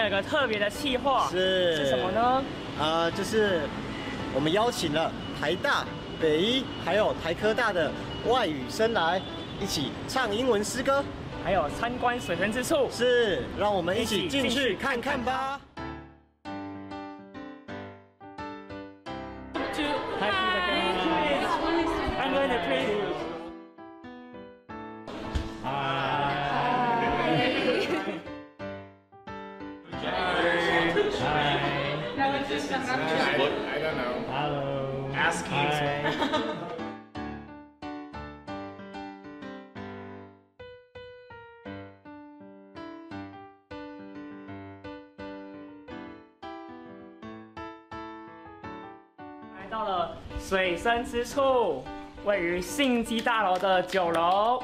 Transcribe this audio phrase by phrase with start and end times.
[0.00, 2.42] 们有个特别的企划，是是什么呢？
[2.80, 3.60] 啊、就是
[4.34, 5.84] 我们邀请了台大、
[6.18, 7.92] 北医还有台科大的
[8.26, 9.20] 外语生来
[9.60, 11.04] 一起唱英文诗歌，
[11.44, 12.88] 还有参观水源之处。
[12.90, 15.60] 是让我们一一起起进去看看吧。
[51.09, 51.83] 之处，
[52.25, 54.61] 位于信基大楼的九楼。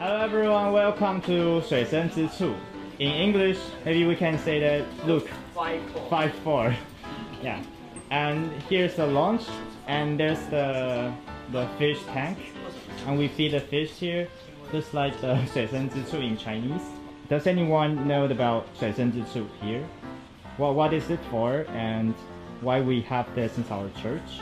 [0.00, 2.54] Hello everyone, welcome to 水深之处.
[2.98, 5.28] In English, maybe we can say that look
[6.10, 6.74] five four.
[7.40, 7.60] Yeah.
[8.11, 9.43] and here's the launch
[9.87, 11.11] and there's the
[11.51, 12.37] the fish tank.
[13.07, 14.27] And we feed the fish here
[14.71, 16.83] just like the 水深之处 in Chinese.
[17.29, 19.83] Does anyone know about 水深之处 here?
[20.57, 22.13] Well, what is it for and
[22.61, 24.41] why we have this in our church?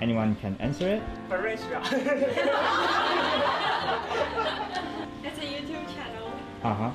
[0.00, 1.02] Anyone can answer it.
[5.24, 6.30] It's a YouTube channel.
[6.62, 6.90] Uh-huh.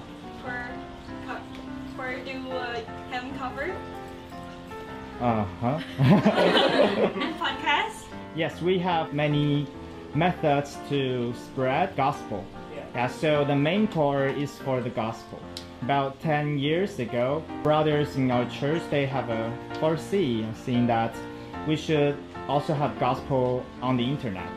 [5.22, 5.80] Uh-huh.
[6.00, 8.06] and podcast.
[8.36, 9.68] yes, we have many
[10.16, 12.44] methods to spread gospel.
[12.96, 15.40] Yeah, so the main core is for the gospel.
[15.84, 21.16] About 10 years ago, brothers in our church, they have a foresee seeing that
[21.68, 22.18] we should
[22.48, 24.50] also have gospel on the internet.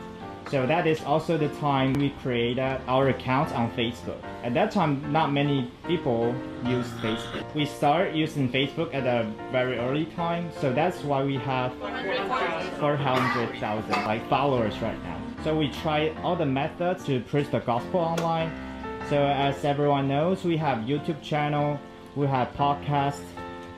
[0.51, 4.17] So that is also the time we created uh, our account on Facebook.
[4.43, 7.43] At that time, not many people use Facebook.
[7.55, 11.73] We started using Facebook at a very early time, so that's why we have
[12.79, 15.19] 400,000 like followers right now.
[15.43, 18.51] So we try all the methods to preach the gospel online.
[19.09, 21.79] So as everyone knows, we have YouTube channel,
[22.15, 23.21] we have podcast,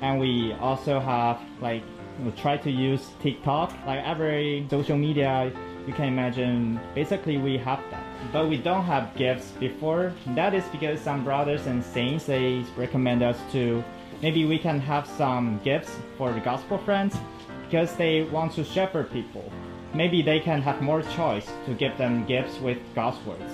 [0.01, 1.83] and we also have like
[2.23, 3.73] we try to use TikTok.
[3.85, 5.51] Like every social media
[5.87, 8.03] you can imagine, basically we have that.
[8.33, 10.13] But we don't have gifts before.
[10.35, 13.83] That is because some brothers and saints they recommend us to
[14.21, 17.15] maybe we can have some gifts for the gospel friends
[17.63, 19.49] because they want to shepherd people.
[19.93, 23.53] Maybe they can have more choice to give them gifts with God's words.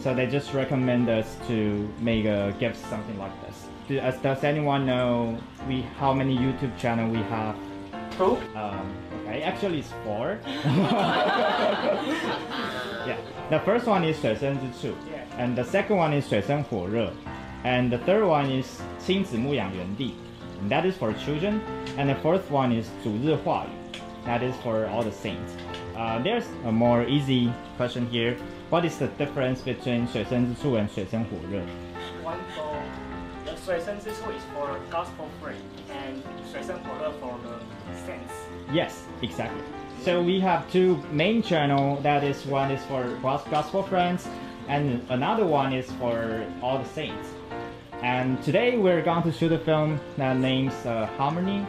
[0.00, 3.66] So they just recommend us to make a gift something like this.
[3.88, 5.38] Do- As does anyone know
[5.68, 7.56] we how many YouTube channel we have?
[8.16, 8.36] Two.
[8.56, 8.94] Um,
[9.28, 10.38] Actually, it's four.
[13.06, 13.16] yeah.
[13.48, 15.24] The first one is 水深之处, yeah.
[15.38, 17.12] and the second one is 水深火热,
[17.64, 20.14] and the third one is 亲子牧养园地,
[20.60, 21.60] and that is for children,
[21.96, 23.68] and the fourth one is 主日话语,
[24.26, 25.54] that is for all the saints.
[25.96, 28.36] Uh, there's a more easy question here.
[28.68, 31.60] What is the difference between 水深之处 and 水深火热?
[32.24, 32.74] One for
[33.44, 35.54] the 水深之处 is for gospel free,
[35.88, 36.20] and
[36.50, 37.60] 水深火热 for the
[38.04, 38.45] saints.
[38.71, 39.61] Yes, exactly.
[40.03, 41.97] So we have two main channel.
[42.01, 44.27] That is one is for gos- gospel friends,
[44.67, 47.29] and another one is for all the saints.
[48.01, 51.65] And today we're going to shoot a film that names uh, Harmony,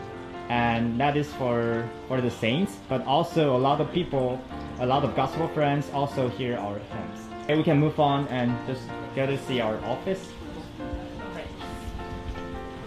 [0.48, 2.78] and that is for for the saints.
[2.88, 4.40] But also a lot of people,
[4.80, 7.20] a lot of gospel friends also hear our hymns.
[7.44, 10.30] Okay, we can move on and just go to see our office.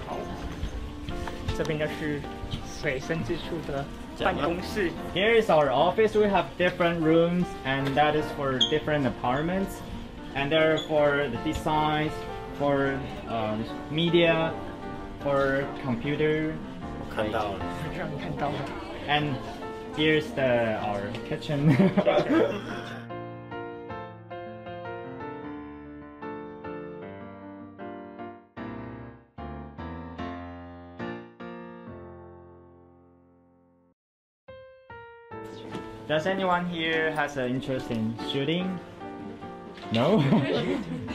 [0.07, 0.17] 好，
[1.56, 2.19] 这边就是
[2.81, 3.85] 水深之处的
[4.19, 4.91] 办公室。
[5.13, 6.15] Here is our office.
[6.15, 9.81] We have different rooms, and that is for different apartments.
[10.35, 12.12] And they're for the designs,
[12.59, 14.51] for um, media,
[15.23, 16.53] for computer.
[17.15, 17.59] 看到了，
[17.97, 18.56] 让你看到了。
[19.07, 19.35] And
[19.95, 21.75] here's the our kitchen.
[36.08, 38.79] Does anyone here has an interest in shooting?
[39.93, 40.19] No?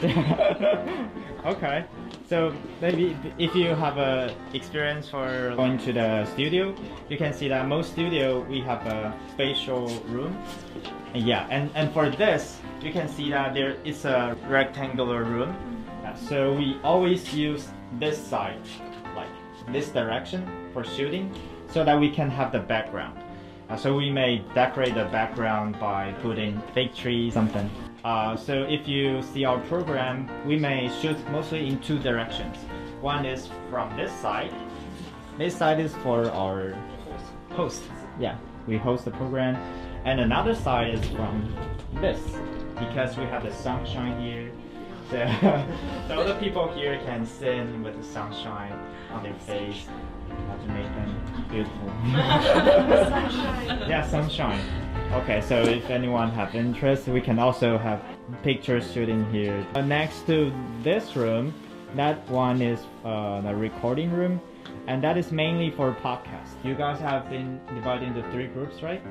[1.44, 1.84] okay.
[2.28, 6.74] So maybe if you have a experience for going to the studio,
[7.08, 10.36] you can see that most studio we have a spatial room.
[11.14, 15.56] Yeah, and, and for this, you can see that there is a rectangular room.
[16.28, 17.68] So we always use
[17.98, 18.60] this side,
[19.14, 19.28] like
[19.70, 21.34] this direction for shooting,
[21.70, 23.18] so that we can have the background.
[23.68, 27.68] Uh, so we may decorate the background by putting fake trees, something.
[28.04, 32.56] Uh, so if you see our program, we may shoot mostly in two directions.
[33.00, 34.54] One is from this side.
[35.36, 36.78] This side is for our
[37.50, 37.82] host.
[38.20, 39.56] Yeah, we host the program.
[40.04, 41.52] And another side is from
[41.94, 42.20] this
[42.78, 44.52] because we have the sunshine here.
[45.10, 45.16] So,
[46.08, 48.72] so other people here can sit with the sunshine
[49.10, 49.86] on their face
[50.50, 51.92] uh, to make them beautiful.
[53.88, 54.60] yeah, sunshine.
[55.12, 58.02] Okay, so if anyone have interest, we can also have
[58.42, 59.66] pictures shooting here.
[59.74, 60.52] Uh, next to
[60.82, 61.54] this room,
[61.94, 64.40] that one is uh, the recording room,
[64.88, 66.50] and that is mainly for podcast.
[66.64, 69.02] You guys have been divided into three groups, right?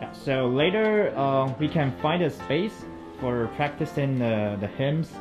[0.00, 0.12] Yeah.
[0.12, 2.84] So later, uh, we can find a space
[3.20, 5.12] for practicing the, the hymns,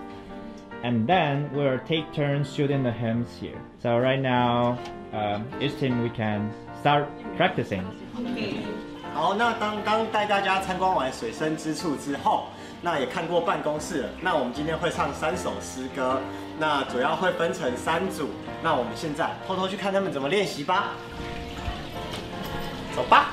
[0.83, 3.57] and then we'll take turns shooting the hymns here.
[3.81, 4.77] So right now,
[5.13, 6.51] um, each team we can
[6.81, 7.05] start
[7.37, 7.83] practicing.
[9.13, 12.45] 好，那刚刚带大家参观完水深之处之后，
[12.81, 14.09] 那也看过办公室了。
[14.21, 16.21] 那我们今天会唱三首诗歌，
[16.57, 18.29] 那主要会分成三组。
[18.63, 20.93] 那我们现在偷偷去看他们怎么练习吧。
[22.95, 23.31] 走吧。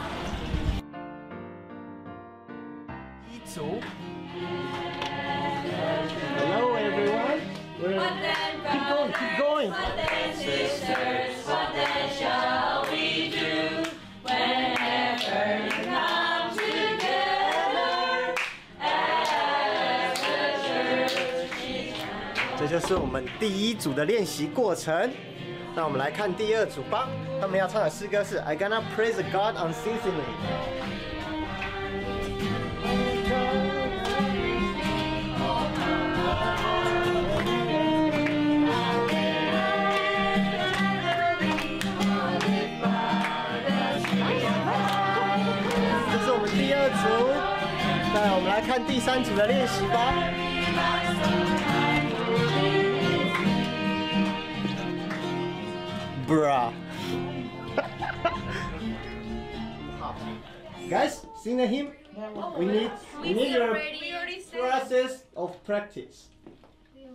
[3.32, 3.80] 一组。
[22.80, 25.10] 就是我们第一组的练习过程。
[25.74, 27.08] 那我们来看第二组吧，
[27.40, 30.22] 他们要唱的诗歌是 I gonna praise God unceasingly。
[46.12, 47.08] 这是我们第二组，
[48.14, 51.57] 那我们来看第三组的练习吧。
[56.28, 56.74] Bruh.
[60.90, 61.92] Guys, sing the hymn.
[62.58, 62.90] We need
[63.22, 66.28] we need your We process of practice.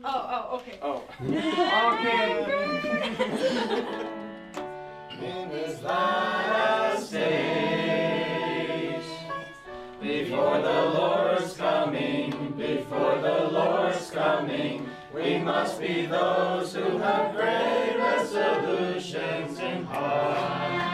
[0.04, 0.80] Oh, oh, okay.
[0.81, 1.04] Oh.
[5.21, 9.06] In his last days,
[10.01, 17.97] before the Lord's coming, before the Lord's coming, we must be those who have great
[17.99, 20.89] resolutions in heart.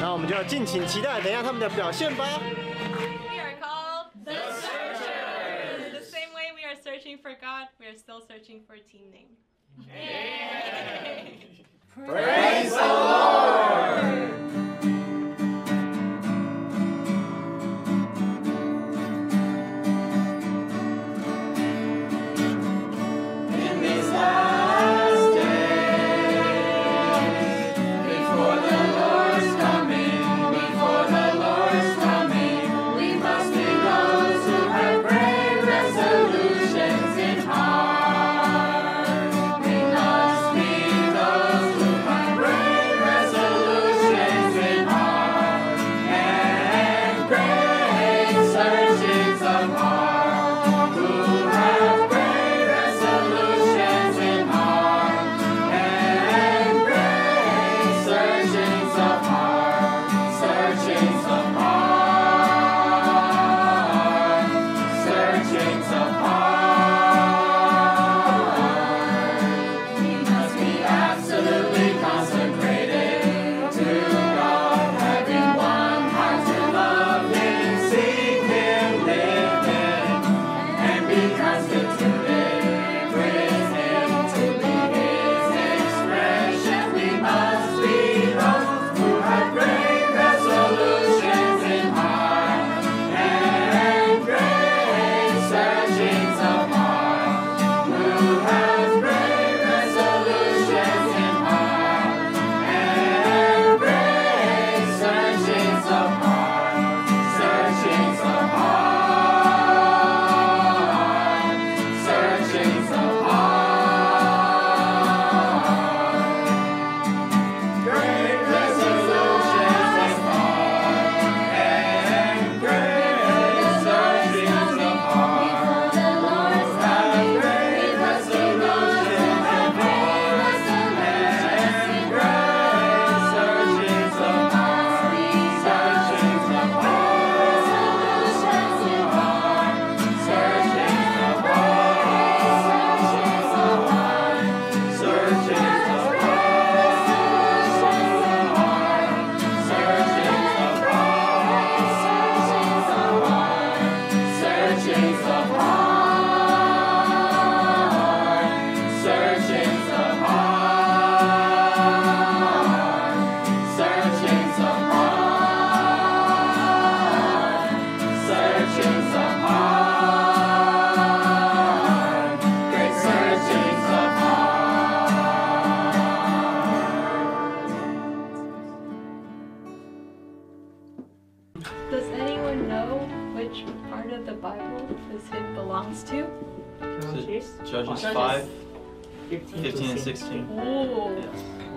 [0.00, 2.40] 那我们就敬请期待等一下他们的表现吧。
[2.40, 5.92] We are called the Searchers.
[5.92, 9.10] The same way we are searching for God, we are still searching for a team
[9.10, 9.36] name.
[11.94, 14.45] Praise the Lord!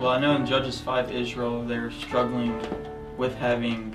[0.01, 2.59] Well, I know in Judges 5 Israel, they're struggling
[3.19, 3.95] with having,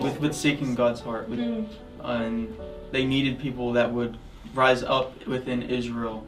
[0.00, 1.28] with, with seeking God's heart.
[1.28, 1.68] With, mm.
[2.00, 2.52] And
[2.90, 4.18] they needed people that would
[4.54, 6.26] rise up within Israel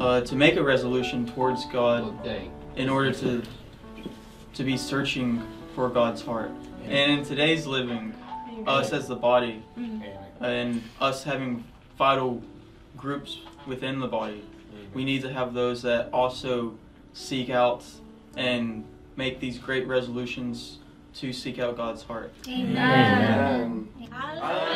[0.00, 2.12] uh, to make a resolution towards God
[2.74, 3.40] in order to,
[4.54, 6.50] to be searching for God's heart.
[6.86, 8.16] And in today's living,
[8.66, 10.02] us as the body, hmm.
[10.40, 11.62] and us having
[11.96, 12.42] vital
[12.96, 14.42] groups within the body,
[14.94, 16.74] we need to have those that also
[17.12, 17.82] seek out
[18.36, 18.84] and
[19.16, 20.78] make these great resolutions
[21.20, 22.32] to seek out God's heart.
[22.48, 23.88] Amen.
[24.00, 24.74] Amen.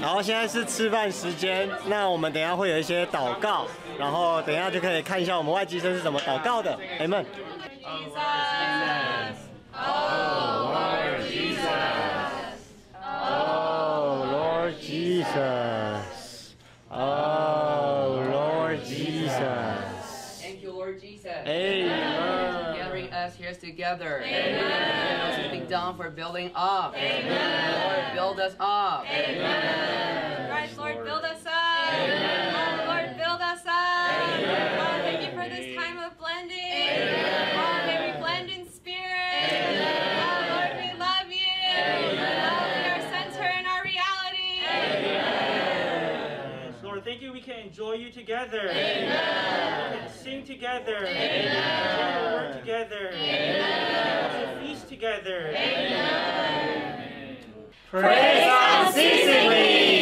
[0.00, 3.66] 然后现在是吃饭时间，那我们等下会有一些祷告，
[3.98, 6.78] 然后等下就可以看一下我们外籍生是怎么祷告的。
[7.00, 7.24] Amen。
[7.82, 9.36] Jesus,
[9.72, 10.55] oh.
[23.86, 24.22] together.
[24.24, 25.66] Amen.
[25.68, 26.94] Done for building up.
[26.94, 28.14] Amen.
[28.14, 29.04] Lord, build us up.
[29.10, 30.48] Amen.
[30.48, 31.92] Christ, Lord, build us up.
[31.92, 32.86] Amen.
[32.86, 34.28] Lord, build us up.
[34.38, 35.05] Amen.
[47.96, 48.68] you together.
[48.70, 50.10] Amen.
[50.10, 51.06] Sing together.
[51.06, 52.32] Amen.
[52.32, 53.10] Work together.
[53.12, 54.56] Amen.
[54.56, 55.48] To feast together.
[55.48, 57.36] Amen.
[57.90, 58.46] Praise
[58.86, 59.95] unceasingly.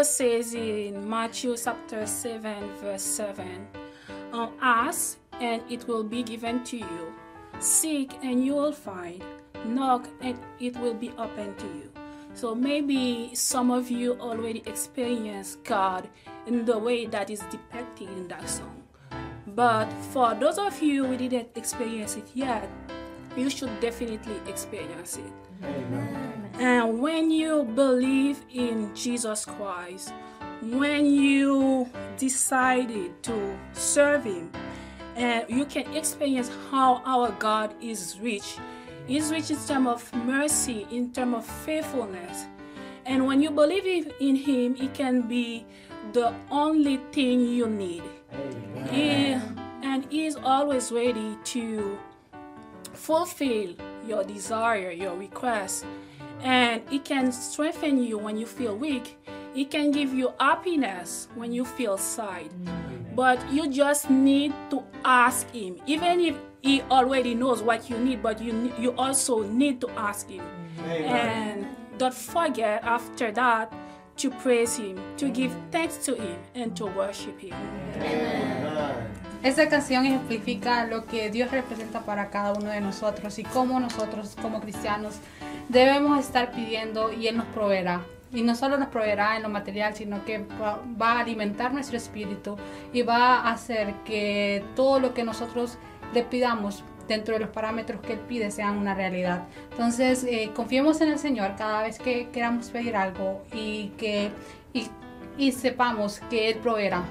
[0.00, 3.68] Bible says in Matthew chapter 7 verse 7,
[4.62, 7.12] Ask and it will be given to you.
[7.58, 9.22] Seek and you will find.
[9.66, 11.92] Knock and it will be open to you.
[12.32, 16.08] So maybe some of you already experienced God
[16.46, 18.82] in the way that is depicted in that song.
[19.48, 22.70] But for those of you who didn't experience it yet,
[23.36, 25.32] you should definitely experience it.
[25.62, 26.29] Amen.
[26.60, 30.12] And when you believe in Jesus Christ,
[30.62, 31.88] when you
[32.18, 34.52] decided to serve Him,
[35.16, 38.58] and you can experience how our God is rich.
[39.06, 42.44] He's rich in terms of mercy, in terms of faithfulness.
[43.06, 45.64] And when you believe in- Him, He can be
[46.12, 48.02] the only thing you need.
[48.90, 49.34] He,
[49.82, 51.98] and He's always ready to
[52.92, 53.74] fulfill
[54.06, 55.84] your desire, your request.
[56.42, 59.18] And it can strengthen you when you feel weak.
[59.54, 62.48] It can give you happiness when you feel sad.
[63.14, 68.22] But you just need to ask Him, even if He already knows what you need,
[68.22, 70.44] but you, you also need to ask Him.
[70.86, 71.66] And
[71.98, 73.72] don't forget after that
[74.18, 77.54] to praise Him, to give thanks to Him, and to worship Him.
[79.42, 84.36] Esta canción ejemplifica lo que Dios representa para cada uno de nosotros y cómo nosotros
[84.42, 85.14] como cristianos
[85.70, 88.02] debemos estar pidiendo y Él nos proveerá.
[88.34, 91.96] Y no solo nos proveerá en lo material, sino que va va a alimentar nuestro
[91.96, 92.58] espíritu
[92.92, 95.78] y va a hacer que todo lo que nosotros
[96.12, 99.44] le pidamos dentro de los parámetros que Él pide sean una realidad.
[99.70, 104.30] Entonces, eh, confiemos en el Señor cada vez que queramos pedir algo y que
[104.74, 104.88] y,
[105.38, 107.04] y sepamos que Él proveerá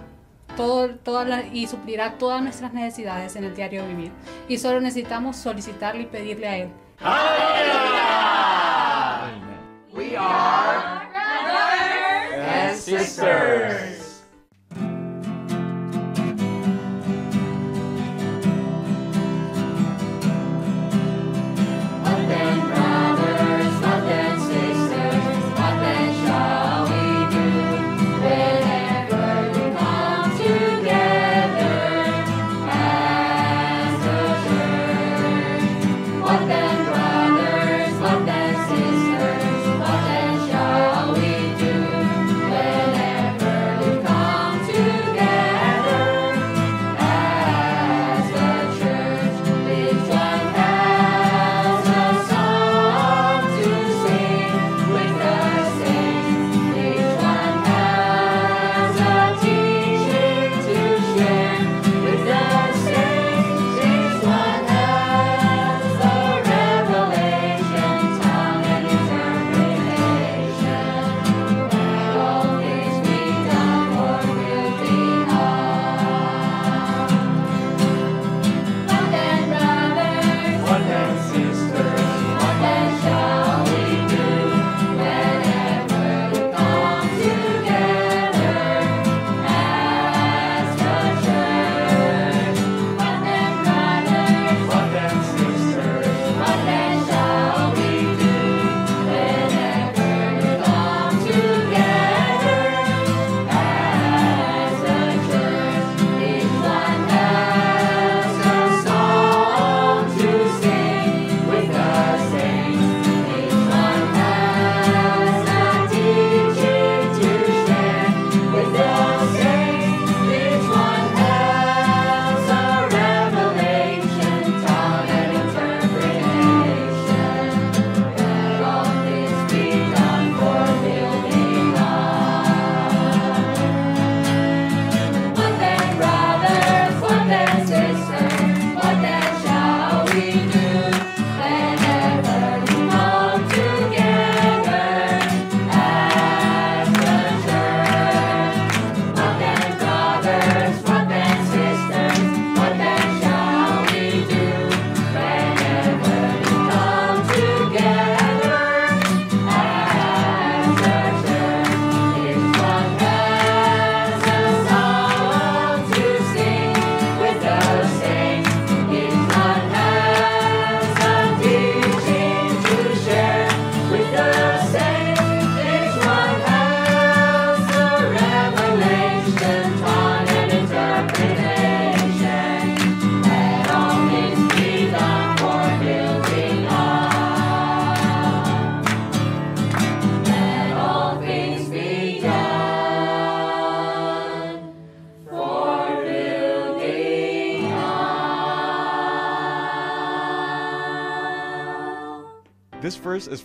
[0.55, 4.11] todo, todas las- y suplirá todas nuestras necesidades en el diario vivir.
[4.47, 6.69] Y solo necesitamos solicitarle y pedirle a Él.
[9.91, 13.98] We are brothers and sisters.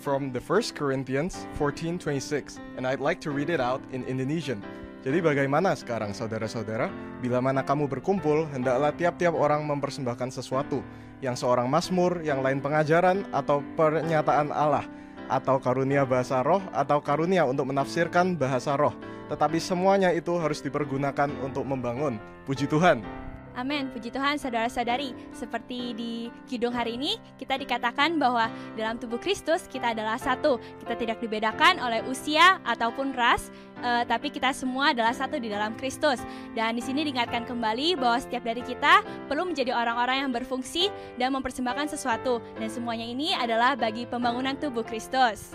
[0.04, 4.60] From the 1 Corinthians 14:26 and I'd like to read it out in Indonesian.
[5.00, 6.92] Jadi bagaimana sekarang saudara-saudara?
[7.24, 10.84] Bila mana kamu berkumpul, hendaklah tiap-tiap orang mempersembahkan sesuatu,
[11.24, 14.84] yang seorang mazmur, yang lain pengajaran atau pernyataan Allah,
[15.28, 18.92] atau karunia bahasa roh atau karunia untuk menafsirkan bahasa roh.
[19.32, 22.20] Tetapi semuanya itu harus dipergunakan untuk membangun.
[22.44, 23.23] Puji Tuhan.
[23.54, 25.14] Amin, puji Tuhan saudara-saudari.
[25.30, 30.58] Seperti di kidung hari ini, kita dikatakan bahwa dalam tubuh Kristus kita adalah satu.
[30.82, 35.78] Kita tidak dibedakan oleh usia ataupun ras, eh, tapi kita semua adalah satu di dalam
[35.78, 36.18] Kristus.
[36.58, 41.30] Dan di sini diingatkan kembali bahwa setiap dari kita perlu menjadi orang-orang yang berfungsi dan
[41.38, 42.42] mempersembahkan sesuatu.
[42.58, 45.54] Dan semuanya ini adalah bagi pembangunan tubuh Kristus.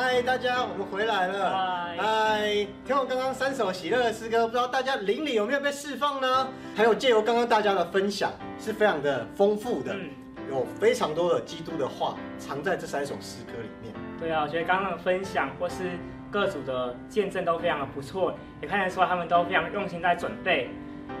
[0.00, 1.50] 嗨，大家，我们回来了。
[1.98, 6.48] 嗨，听完刚刚三首喜乐的诗歌，不知道大家灵里有没有被释放呢？
[6.76, 8.30] 还有借由刚刚大家的分享，
[8.60, 9.96] 是非常的丰富的，
[10.48, 13.92] 有非常多的基督的话藏在这三首诗歌里面。
[14.20, 15.98] 对啊，我觉得刚刚的分享或是
[16.30, 18.32] 各组的见证都非常的不错，
[18.62, 20.70] 也看得出来他们都非常用心在准备。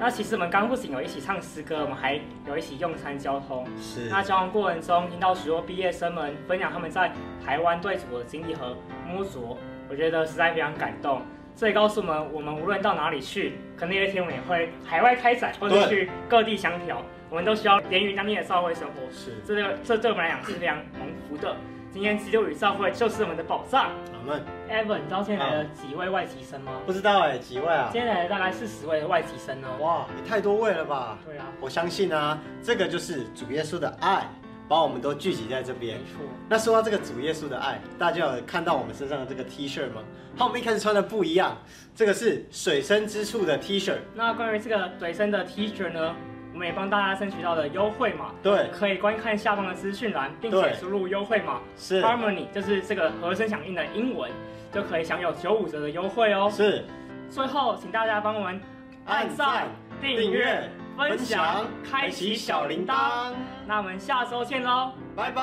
[0.00, 3.66] 那其实我们刚刚不仅有一起唱诗歌，我们还有一起用餐交通。
[3.80, 7.12] 是那交通过程中，听到许多毕业生们分享他们在
[7.44, 9.58] 台湾对主的经历和摸索，
[9.90, 11.22] 我觉得实在非常感动。
[11.56, 19.10] 这也告诉我们，我们无论到哪里去，可能有一天我们也会海外开展，或者去各地相调，我们都需要连于当地的社会生活。
[19.10, 21.56] 是，这个这对我们来讲是非常蒙福的。
[21.98, 23.90] 今天基督与教会就是我们的宝藏。
[24.20, 26.74] 我们 Evan，你知道今天来了几位外籍生吗？
[26.86, 27.88] 不知道哎，几位啊？
[27.92, 29.76] 今天来了大概四十位的外籍生哦。
[29.80, 31.18] 哇，也太多位了吧？
[31.26, 34.28] 对啊，我相信啊，这个就是主耶稣的爱，
[34.68, 35.98] 把我们都聚集在这边。
[35.98, 40.00] 没错那说到这个主耶稣的爱，大家有看到我们身上的这个 T 恤吗？
[40.36, 41.58] 和我们一开始穿的不一样，
[41.96, 43.96] 这个是水深之处的 T 恤。
[44.14, 46.14] 那关于这个水深的 T 恤呢，
[46.58, 54.28] 我们也帮大家争取到了优惠码，对可以观看下方的资讯栏，并且输入优惠码是 Harmony，就是这个和声响应的英文，
[54.72, 56.50] 就可以享有九五折的优惠哦。
[56.52, 56.84] 是。
[57.30, 58.60] 最后，请大家帮我们
[59.06, 59.68] 按赞、
[60.02, 63.32] 订阅、分分享享、开启小铃铛。
[63.64, 65.42] 那我们下周见喽，拜拜。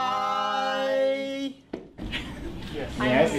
[2.76, 3.32] Yes.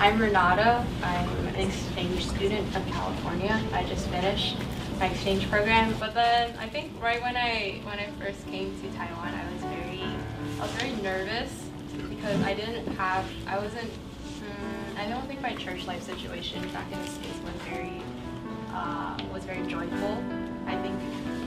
[0.00, 0.82] I'm Renata.
[1.00, 3.60] I'm an exchange student from California.
[3.72, 4.56] I just finished
[4.98, 5.94] my exchange program.
[6.00, 9.62] But then I think right when I when I first came to Taiwan, I was
[9.62, 10.04] very
[10.58, 11.52] I was very nervous
[12.08, 16.90] because I didn't have I wasn't mm, I don't think my church life situation back
[16.92, 18.02] in the states was very
[18.72, 20.22] uh, was very joyful.
[20.66, 20.98] I think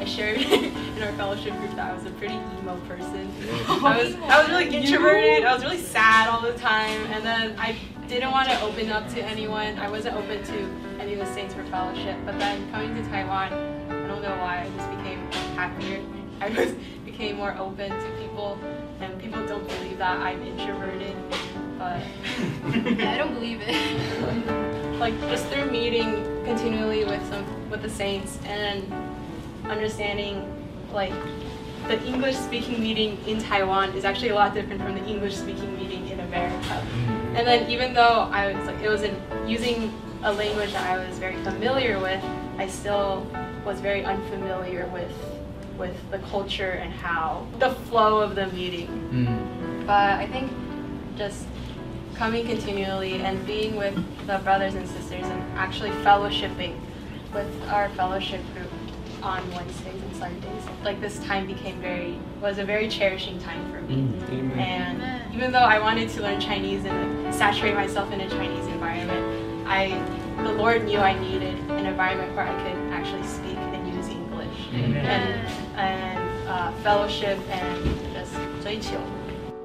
[0.02, 3.32] I shared in our fellowship group that I was a pretty emo person.
[3.68, 5.46] I was I was really introverted.
[5.46, 9.08] I was really sad all the time, and then I didn't want to open up
[9.10, 9.78] to anyone.
[9.78, 12.18] I wasn't open to any of the saints for fellowship.
[12.26, 16.04] But then coming to Taiwan, I don't know why I just became happier.
[16.42, 16.74] I just
[17.06, 18.58] became more open to people,
[19.02, 21.16] and people don't believe that I'm introverted,
[21.78, 22.02] but
[22.66, 25.00] I don't believe it.
[25.00, 29.11] like just through meeting continually with some with the saints and
[29.72, 30.46] understanding
[30.94, 31.14] like
[31.88, 35.76] the English speaking meeting in Taiwan is actually a lot different from the English speaking
[35.78, 36.86] meeting in America.
[36.96, 37.38] Mm.
[37.38, 39.16] And then even though I was like it was in
[39.48, 39.92] using
[40.24, 42.24] a language that I was very familiar with,
[42.58, 43.26] I still
[43.66, 45.12] was very unfamiliar with
[45.78, 48.88] with the culture and how the flow of the meeting.
[49.12, 49.88] Mm.
[49.88, 50.52] But I think
[51.18, 51.48] just
[52.14, 53.96] coming continually and being with
[54.28, 56.80] the brothers and sisters and actually fellowshipping
[57.34, 58.71] with our fellowship group
[59.24, 60.64] on Wednesdays and Sundays.
[60.84, 64.08] Like this time became very was a very cherishing time for me.
[64.60, 68.66] And even though I wanted to learn Chinese and like, saturate myself in a Chinese
[68.68, 69.90] environment, I
[70.44, 74.68] the Lord knew I needed an environment where I could actually speak and use English
[74.74, 75.06] Amen.
[75.06, 78.98] and and uh, fellowship and just 追求。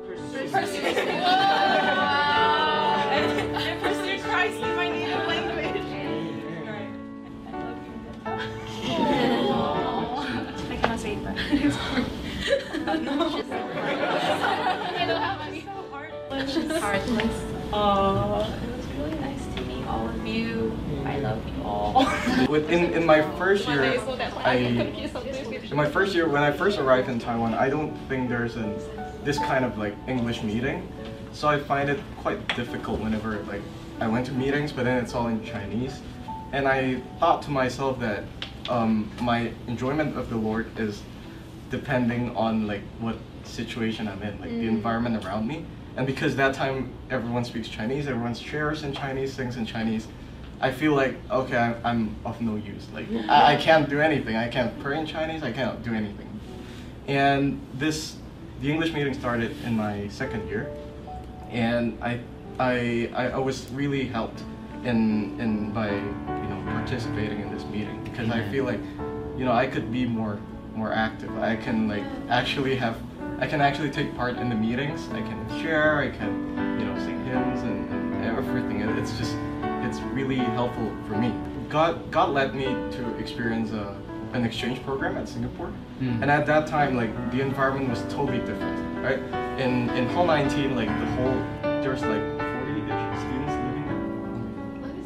[0.07, 0.49] Pursue,
[23.07, 23.85] my first year,
[24.45, 28.57] I in my first year when I first arrived in Taiwan, I don't think there's
[28.57, 28.75] an
[29.25, 30.87] this kind of like English meeting,
[31.33, 33.63] so I find it quite difficult whenever like
[34.01, 36.01] I went to meetings, but then it's all in Chinese,
[36.53, 38.25] and I thought to myself that
[38.69, 41.03] um, my enjoyment of the Lord is
[41.71, 44.69] depending on like what situation I'm in, like the Mm.
[44.69, 45.65] environment around me.
[45.97, 50.09] And because that time everyone speaks Chinese, everyone's shares in Chinese, things in Chinese,
[50.61, 52.87] I feel like okay, I'm, I'm of no use.
[52.93, 54.37] Like I, I can't do anything.
[54.37, 55.43] I can't pray in Chinese.
[55.43, 56.29] I can't do anything.
[57.07, 58.17] And this,
[58.61, 60.71] the English meeting started in my second year,
[61.51, 62.21] and I,
[62.59, 64.43] I, I, I was really helped
[64.85, 68.81] in, in by you know participating in this meeting because I feel like,
[69.37, 70.41] you know, I could be more
[70.75, 71.37] more active.
[71.39, 72.97] I can like actually have,
[73.39, 75.09] I can actually take part in the meetings.
[75.13, 75.99] I can share.
[75.99, 78.81] I can, you know, sing hymns and, and everything.
[78.83, 79.35] It's just,
[80.17, 81.31] really helpful for me.
[81.69, 83.95] God, God led me to experience a,
[84.33, 86.23] an exchange program at Singapore, mm.
[86.23, 89.21] and at that time, like the environment was totally different, right?
[89.61, 91.37] In in Hall 19, like the whole
[91.83, 93.85] there's like 40-ish students living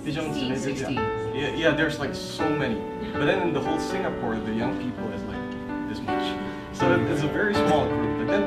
[0.04, 0.24] there.
[0.24, 0.94] 16, 16.
[0.94, 2.78] Yeah, yeah, there's like so many.
[3.12, 5.44] But then in the whole Singapore, the young people is like
[5.88, 6.26] this much.
[6.72, 8.12] So it's a very small group.
[8.18, 8.44] But then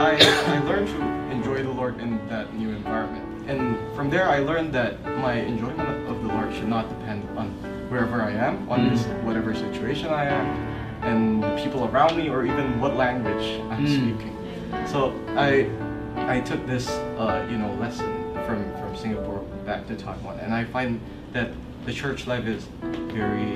[0.00, 0.10] I
[0.54, 1.00] I learned to
[1.36, 3.27] enjoy the Lord in that new environment.
[3.48, 7.48] And from there, I learned that my enjoyment of the Lord should not depend on
[7.88, 10.46] wherever I am, on this, whatever situation I am,
[11.02, 14.36] and the people around me, or even what language I'm speaking.
[14.86, 15.70] So I,
[16.30, 20.64] I took this, uh, you know, lesson from, from Singapore back to Taiwan, and I
[20.64, 21.00] find
[21.32, 21.50] that
[21.86, 23.54] the church life is very,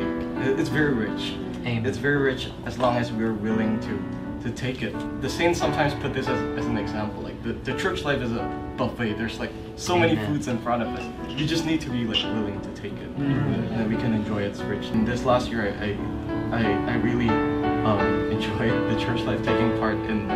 [0.59, 1.35] it's very rich.
[1.64, 4.02] It's very rich as long as we're willing to,
[4.42, 4.92] to take it.
[5.20, 7.22] The saints sometimes put this as, as an example.
[7.22, 9.14] Like the, the church life is a buffet.
[9.14, 11.31] There's like so many foods in front of us.
[11.31, 14.42] You just need to be like willing to take it, and then we can enjoy
[14.42, 14.87] its rich.
[14.87, 15.96] And this last year, I,
[16.55, 18.00] I, I, really um,
[18.31, 20.35] enjoyed the church life, taking part in the,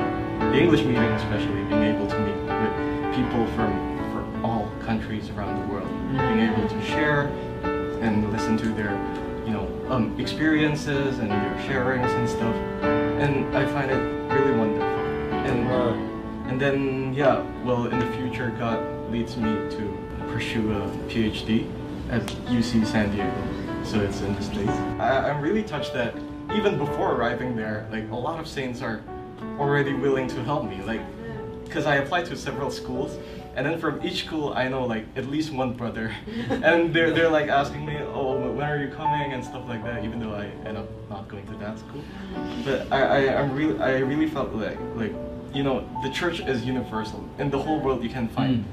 [0.53, 5.61] the English meeting, especially being able to meet with people from, from all countries around
[5.61, 7.29] the world, being able to share
[8.01, 8.93] and listen to their,
[9.45, 13.06] you know, um, experiences and their sharings and stuff.
[13.19, 14.03] And I find it
[14.33, 14.87] really wonderful.
[15.49, 18.79] And uh, and then yeah, well, in the future, God
[19.11, 19.99] leads me to
[20.29, 21.71] pursue a PhD
[22.11, 23.83] at UC San Diego.
[23.85, 24.71] So it's in the states.
[24.99, 26.15] I, I'm really touched that
[26.55, 29.03] even before arriving there, like a lot of saints are
[29.59, 30.83] already willing to help me.
[30.83, 31.01] Like,
[31.65, 33.17] because I applied to several schools,
[33.55, 36.15] and then from each school I know like at least one brother,
[36.51, 40.03] and they're they're like asking me, oh, when are you coming and stuff like that.
[40.05, 42.03] Even though I end up not going to that school,
[42.65, 45.13] but I I I'm really I really felt like like
[45.53, 47.23] you know the church is universal.
[47.39, 48.65] In the whole world, you can find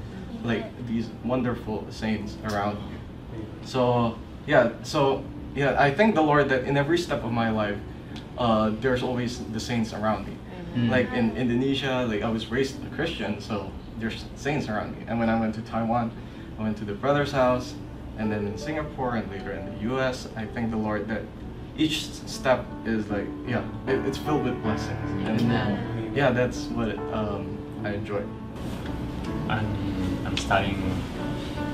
[0.42, 2.98] like these wonderful saints around you.
[3.64, 5.22] So yeah, so
[5.54, 7.78] yeah, I thank the Lord that in every step of my life,
[8.38, 10.36] uh, there's always the saints around me.
[10.74, 10.90] Mm.
[10.90, 15.04] Like in Indonesia, like I was raised a Christian, so there's saints around me.
[15.06, 16.10] And when I went to Taiwan,
[16.58, 17.74] I went to the brother's house,
[18.18, 20.28] and then in Singapore and later in the U.S.
[20.36, 21.22] I thank the Lord that
[21.76, 25.10] each step is like yeah, it, it's filled with blessings.
[25.28, 26.12] And Amen.
[26.14, 28.22] yeah, that's what it, um, I enjoy.
[29.48, 31.00] I'm, I'm studying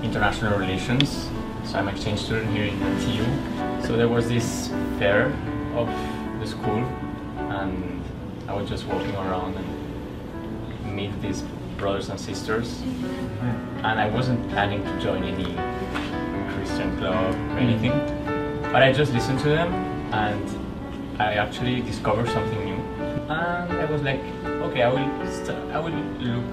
[0.03, 1.29] international relations,
[1.65, 3.87] so I'm exchange student here in TU.
[3.87, 5.27] So there was this fair
[5.75, 5.89] of
[6.41, 6.85] the school,
[7.39, 8.03] and
[8.49, 11.43] I was just walking around and meet these
[11.77, 12.81] brothers and sisters.
[13.83, 15.57] And I wasn't planning to join any
[16.71, 17.91] Christian club or anything,
[18.73, 19.73] but I just listened to them,
[20.13, 22.81] and I actually discovered something new.
[23.29, 25.11] And I was like, okay, I will,
[25.73, 26.51] I will look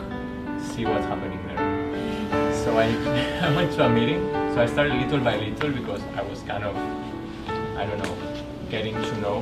[0.60, 2.64] see what's happening there.
[2.64, 2.88] So I,
[3.48, 4.28] I went to a meeting.
[4.56, 6.76] So I started little by little because I was kind of,
[7.78, 8.18] I don't know,
[8.72, 9.42] getting to know.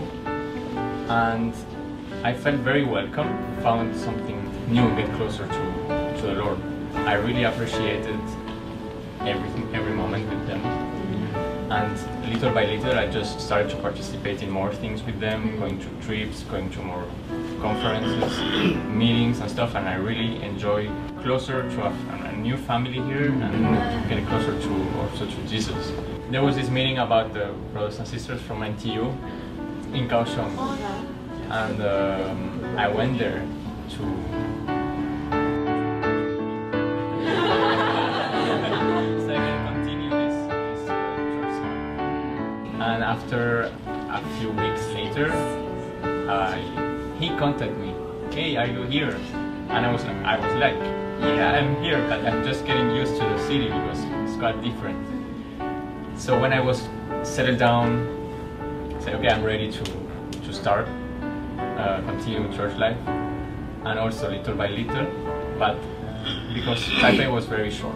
[1.08, 1.54] And
[2.22, 3.30] I felt very welcome,
[3.62, 6.60] found something new, get closer to, to the Lord.
[7.08, 8.20] I really appreciated
[9.22, 9.95] everything, every.
[11.70, 15.80] And little by little, I just started to participate in more things with them, going
[15.80, 17.06] to trips, going to more
[17.60, 19.74] conferences, meetings and stuff.
[19.74, 20.90] And I really enjoy
[21.24, 25.92] closer to a, a new family here and getting closer to also to Jesus.
[26.30, 29.12] There was this meeting about the brothers and sisters from NTU
[29.94, 30.54] in Kaohsiung,
[31.50, 33.44] and um, I went there
[33.98, 34.55] to
[43.16, 43.72] after
[44.20, 45.32] a few weeks later,
[46.28, 46.52] uh,
[47.20, 47.94] he contacted me.
[48.36, 49.16] Hey, are you here?
[49.70, 50.76] And I was like, I was like,
[51.22, 55.00] yeah, I'm here, but I'm just getting used to the city because it's quite different.
[56.20, 56.90] So when I was
[57.24, 57.88] settled down,
[58.96, 59.84] I said, okay, I'm ready to
[60.46, 60.88] to start,
[61.80, 62.98] uh, continue church life,
[63.88, 65.08] and also little by little,
[65.58, 65.78] but
[66.54, 67.96] because Taipei was very short.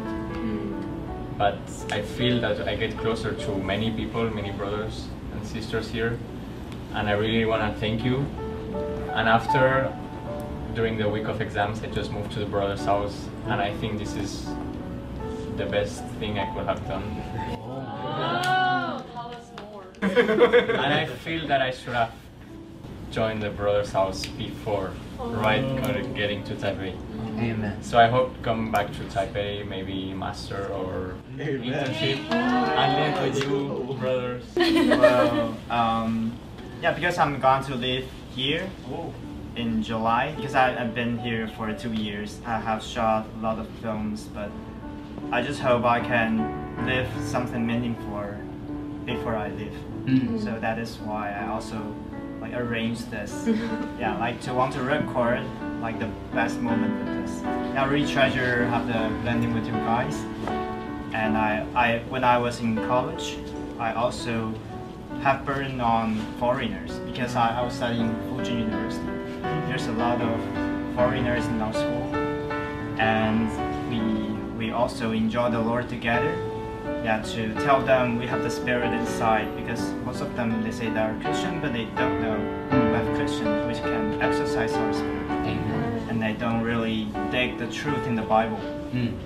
[1.39, 1.57] But
[1.89, 6.19] I feel that I get closer to many people, many brothers and sisters here,
[6.93, 8.17] and I really want to thank you.
[9.15, 9.89] And after,
[10.75, 13.99] during the week of exams, I just moved to the brother's house, and I think
[13.99, 14.47] this is
[15.55, 17.05] the best thing I could have done.
[17.63, 19.85] Oh, tell us more.
[20.01, 22.11] and I feel that I should have
[23.11, 26.95] join the brother's house before, right, uh, getting to Taipei.
[27.37, 27.81] Amen.
[27.81, 33.43] So I hope to come back to Taipei, maybe master or internship, and live with
[33.43, 34.43] you, brothers.
[34.55, 36.37] well, um,
[36.81, 38.69] yeah, because I'm going to live here
[39.55, 40.33] in July.
[40.35, 42.39] Because I, I've been here for two years.
[42.45, 44.51] I have shot a lot of films, but
[45.31, 48.35] I just hope I can live something meaningful
[49.05, 49.75] before I leave.
[50.05, 50.43] Mm.
[50.43, 51.95] So that is why I also
[52.41, 53.47] like arrange this.
[53.99, 55.43] yeah, like to want to record
[55.81, 57.43] like the best moment with this.
[57.43, 60.15] I really treasure have the blending with you guys.
[61.13, 63.37] And I, I when I was in college,
[63.79, 64.53] I also
[65.21, 69.05] have burden on foreigners because I, I was studying Fu Jen University.
[69.67, 70.39] There's a lot of
[70.95, 72.15] foreigners in our school,
[72.99, 73.49] and
[73.89, 76.48] we we also enjoy the Lord together.
[77.03, 80.89] Yeah, to tell them we have the Spirit inside because most of them they say
[80.89, 82.37] they are Christian, but they don't know
[82.71, 85.29] we have Christian which can exercise our spirit,
[86.09, 88.59] and they don't really dig the truth in the Bible.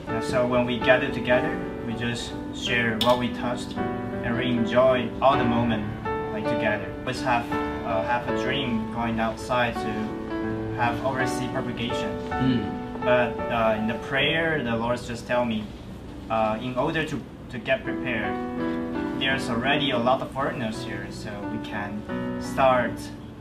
[0.08, 1.58] Yeah, so when we gather together,
[1.88, 3.76] we just share what we touched
[4.24, 5.84] and we enjoy all the moment
[6.32, 6.88] like together.
[7.00, 9.92] Always have uh, have a dream going outside to
[10.78, 12.12] have overseas propagation.
[13.04, 15.66] But uh, in the prayer, the Lord just tell me,
[16.30, 17.20] uh, in order to,
[17.54, 18.36] to get prepared,
[19.22, 22.02] there's already a lot of foreigners here, so we can
[22.42, 22.92] start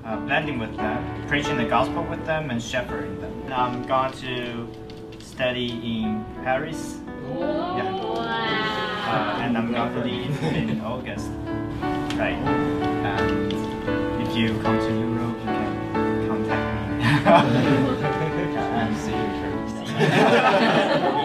[0.05, 3.33] uh, blending with them, preaching the gospel with them, and shepherding them.
[3.45, 4.69] And I'm going to
[5.19, 6.99] study in Paris.
[7.27, 7.89] Yeah.
[7.89, 11.31] Uh, and I'm going to leave in August.
[12.19, 12.37] Right.
[12.37, 13.51] And
[14.29, 17.05] if you come to Europe, you can contact me.
[18.83, 19.13] and see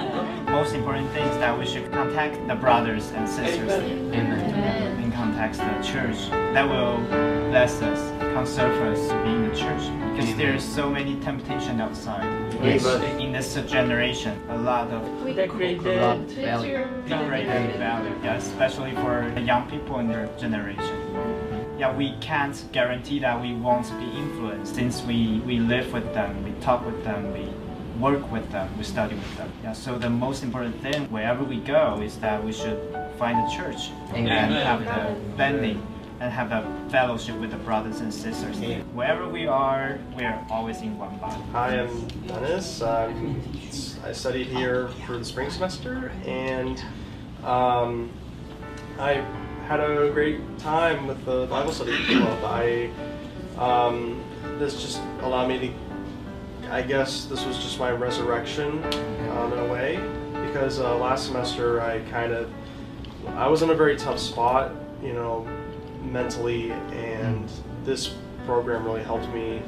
[0.01, 0.13] you
[0.57, 5.87] Most important thing is that we should contact the brothers and sisters and contact the
[5.87, 6.31] church.
[6.31, 6.97] That will
[7.51, 7.99] bless us,
[8.33, 9.83] conserve us to be in the church.
[10.15, 12.25] Because there's so many temptation outside.
[12.63, 12.83] Yes.
[13.21, 16.87] In this generation, a lot of Corrupt value.
[17.07, 20.97] degraded value, yeah, especially for the young people in their generation.
[21.77, 26.43] Yeah, we can't guarantee that we won't be influenced since we, we live with them,
[26.43, 27.47] we talk with them, we
[27.99, 29.51] work with them, we study with them.
[29.63, 32.79] Yeah, so the most important thing wherever we go is that we should
[33.17, 34.27] find a church Amen.
[34.27, 35.85] and have the blending
[36.19, 38.57] and have a fellowship with the brothers and sisters.
[38.93, 41.41] Wherever we are, we're always in one body.
[41.51, 42.81] Hi, I'm Dennis.
[42.81, 43.41] Um,
[44.03, 46.83] I studied here for the spring semester, and
[47.43, 48.11] um,
[48.97, 49.23] I
[49.67, 52.43] had a great time with the Bible study club.
[52.43, 52.89] I
[53.57, 54.23] um,
[54.57, 55.86] this just allowed me to.
[56.69, 58.83] I guess this was just my resurrection
[59.31, 59.99] um, in a way,
[60.45, 62.51] because uh, last semester I kind of
[63.35, 65.47] I was in a very tough spot, you know,
[66.01, 67.49] mentally, and
[67.83, 68.13] this
[68.45, 69.61] program really helped me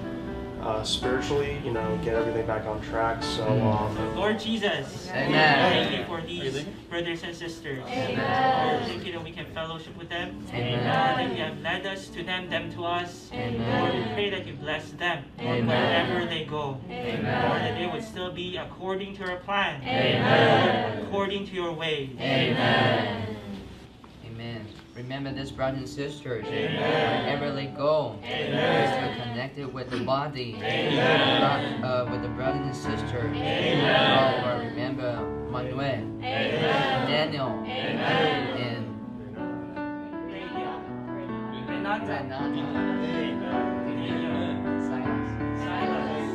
[0.61, 3.23] uh, spiritually, you know, get everything back on track.
[3.23, 5.89] So, um, Lord Jesus, Amen.
[5.89, 7.83] thank you for these brothers and sisters.
[7.87, 8.73] Amen.
[8.73, 10.45] Lord, thank you that we can fellowship with them.
[10.49, 10.83] Amen.
[10.83, 13.29] Lord, that you have led us to them, them to us.
[13.33, 13.81] Amen.
[13.81, 15.67] Lord, we pray that you bless them Amen.
[15.67, 16.77] wherever they go.
[16.89, 17.49] Amen.
[17.49, 19.81] Lord, that they would still be according to your plan.
[19.83, 20.95] Amen.
[20.95, 22.09] Lord, according to your ways.
[22.19, 23.38] Amen.
[24.99, 25.23] Amen.
[25.23, 26.45] Remember this, brothers and sisters.
[26.45, 30.67] Wherever they go, they're still connected with the body, Bro-
[31.87, 33.11] uh, with the brothers and sisters.
[33.13, 38.89] Lord, remember Manuel, Daniel, and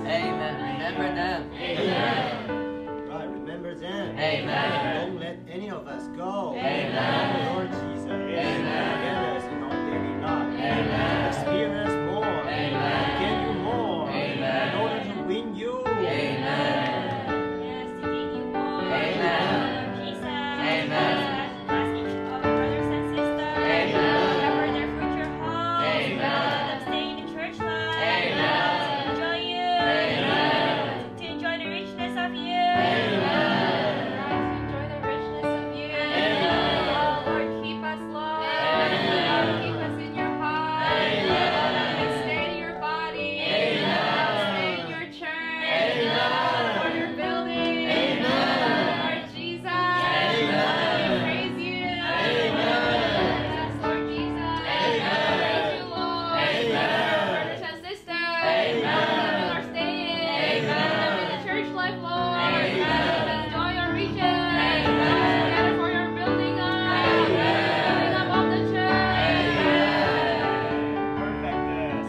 [0.07, 0.55] Amen.
[0.75, 1.51] Remember them.
[1.51, 1.84] Right,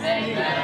[0.03, 0.54] Amen.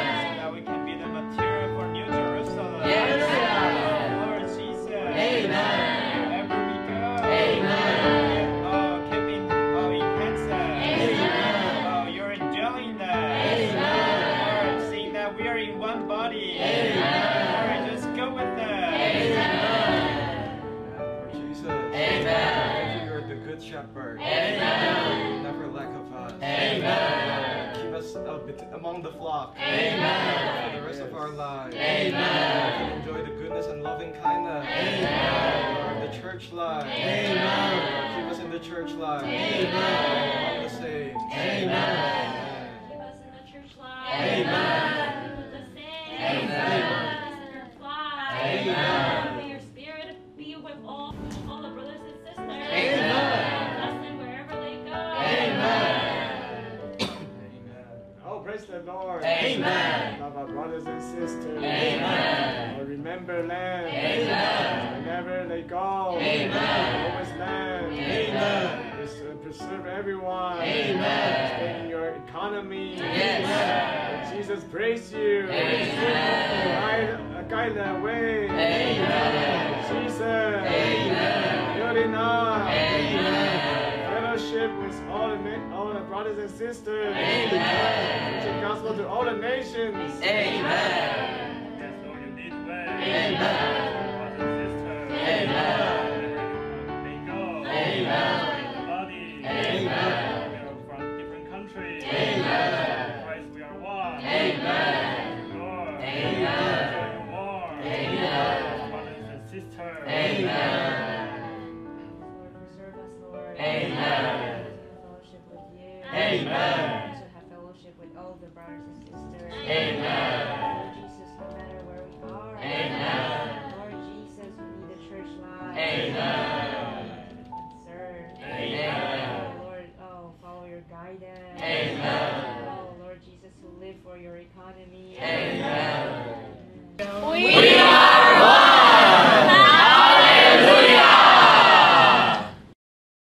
[72.52, 72.96] economy.
[72.98, 74.32] Yes.
[74.34, 75.48] Jesus, praise you.
[75.50, 77.28] Amen.
[77.50, 78.46] Guide, the way.
[78.46, 80.06] Amen.
[80.06, 80.22] Jesus.
[80.22, 81.78] Amen.
[81.78, 82.70] Good enough.
[82.70, 84.22] Amen.
[84.22, 87.16] Fellowship with all the all the brothers and sisters.
[87.16, 88.42] Amen.
[88.42, 90.22] Preach the gospel to all the nations.
[90.22, 91.80] Amen.
[91.80, 93.91] That's all you need, Amen.